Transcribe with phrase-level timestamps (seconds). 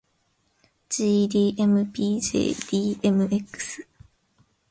[0.93, 3.59] jdmpjdmx